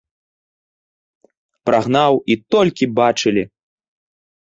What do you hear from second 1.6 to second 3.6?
Прагнаў, і толькі бачылі.